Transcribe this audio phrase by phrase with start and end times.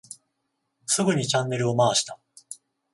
[0.87, 2.17] すぐにチャンネルを回した。